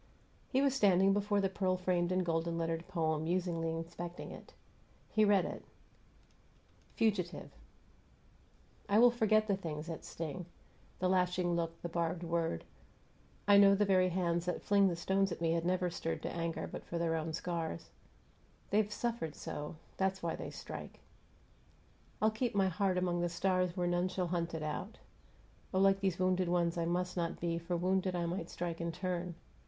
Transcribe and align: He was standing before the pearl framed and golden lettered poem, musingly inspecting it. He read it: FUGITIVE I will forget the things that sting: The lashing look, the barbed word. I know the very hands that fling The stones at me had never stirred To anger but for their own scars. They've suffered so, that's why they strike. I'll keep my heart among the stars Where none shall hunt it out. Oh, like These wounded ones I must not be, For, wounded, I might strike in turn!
He 0.49 0.63
was 0.63 0.73
standing 0.73 1.13
before 1.13 1.41
the 1.41 1.47
pearl 1.47 1.77
framed 1.77 2.11
and 2.11 2.25
golden 2.25 2.57
lettered 2.57 2.87
poem, 2.87 3.25
musingly 3.25 3.69
inspecting 3.69 4.31
it. 4.31 4.51
He 5.11 5.23
read 5.23 5.45
it: 5.45 5.63
FUGITIVE 6.95 7.51
I 8.89 8.97
will 8.97 9.11
forget 9.11 9.45
the 9.47 9.55
things 9.55 9.85
that 9.85 10.03
sting: 10.03 10.47
The 10.97 11.07
lashing 11.07 11.55
look, 11.55 11.79
the 11.83 11.87
barbed 11.87 12.23
word. 12.23 12.63
I 13.47 13.59
know 13.59 13.75
the 13.75 13.85
very 13.85 14.09
hands 14.09 14.45
that 14.47 14.63
fling 14.63 14.87
The 14.87 14.95
stones 14.95 15.31
at 15.31 15.39
me 15.39 15.51
had 15.51 15.65
never 15.67 15.91
stirred 15.91 16.23
To 16.23 16.31
anger 16.31 16.65
but 16.65 16.83
for 16.83 16.97
their 16.97 17.15
own 17.15 17.31
scars. 17.31 17.91
They've 18.71 18.91
suffered 18.91 19.35
so, 19.35 19.75
that's 19.97 20.23
why 20.23 20.35
they 20.35 20.49
strike. 20.49 20.99
I'll 22.19 22.31
keep 22.31 22.55
my 22.55 22.69
heart 22.69 22.97
among 22.97 23.21
the 23.21 23.29
stars 23.29 23.77
Where 23.77 23.85
none 23.85 24.07
shall 24.07 24.29
hunt 24.29 24.55
it 24.55 24.63
out. 24.63 24.97
Oh, 25.71 25.79
like 25.79 25.99
These 25.99 26.17
wounded 26.17 26.49
ones 26.49 26.75
I 26.75 26.85
must 26.85 27.15
not 27.15 27.39
be, 27.39 27.59
For, 27.59 27.77
wounded, 27.77 28.15
I 28.15 28.25
might 28.25 28.49
strike 28.49 28.81
in 28.81 28.91
turn! 28.91 29.35